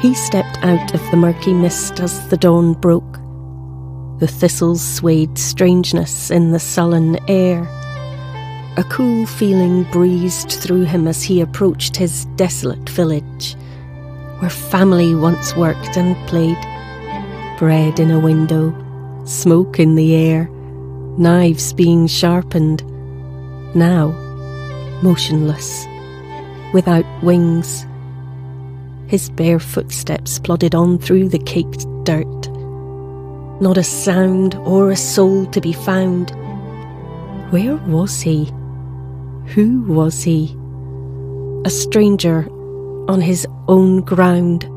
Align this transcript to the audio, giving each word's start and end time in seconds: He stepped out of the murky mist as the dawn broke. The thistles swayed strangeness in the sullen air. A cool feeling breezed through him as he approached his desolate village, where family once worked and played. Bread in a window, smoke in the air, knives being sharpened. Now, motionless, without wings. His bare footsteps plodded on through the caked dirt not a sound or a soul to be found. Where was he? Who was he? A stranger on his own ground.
He 0.00 0.14
stepped 0.14 0.58
out 0.62 0.94
of 0.94 1.10
the 1.10 1.16
murky 1.16 1.54
mist 1.54 2.00
as 2.00 2.28
the 2.28 2.36
dawn 2.36 2.74
broke. 2.74 3.18
The 4.18 4.26
thistles 4.26 4.82
swayed 4.82 5.38
strangeness 5.38 6.30
in 6.30 6.52
the 6.52 6.58
sullen 6.58 7.18
air. 7.28 7.62
A 8.76 8.84
cool 8.90 9.24
feeling 9.24 9.84
breezed 9.84 10.52
through 10.52 10.84
him 10.84 11.08
as 11.08 11.22
he 11.22 11.40
approached 11.40 11.96
his 11.96 12.26
desolate 12.36 12.88
village, 12.90 13.56
where 14.40 14.50
family 14.50 15.14
once 15.14 15.56
worked 15.56 15.96
and 15.96 16.14
played. 16.28 16.58
Bread 17.58 17.98
in 17.98 18.10
a 18.10 18.20
window, 18.20 18.74
smoke 19.24 19.80
in 19.80 19.94
the 19.94 20.14
air, 20.14 20.48
knives 21.16 21.72
being 21.72 22.06
sharpened. 22.06 22.84
Now, 23.74 24.08
motionless, 25.02 25.86
without 26.74 27.06
wings. 27.22 27.86
His 29.08 29.30
bare 29.30 29.60
footsteps 29.60 30.38
plodded 30.38 30.74
on 30.74 30.98
through 30.98 31.28
the 31.28 31.38
caked 31.38 31.86
dirt 32.04 32.46
not 33.60 33.78
a 33.78 33.82
sound 33.82 34.54
or 34.54 34.90
a 34.90 34.96
soul 34.96 35.46
to 35.46 35.60
be 35.60 35.72
found. 35.72 36.30
Where 37.50 37.76
was 37.76 38.20
he? 38.20 38.44
Who 39.54 39.82
was 39.86 40.22
he? 40.22 40.54
A 41.64 41.70
stranger 41.70 42.46
on 43.08 43.20
his 43.20 43.46
own 43.66 44.02
ground. 44.02 44.68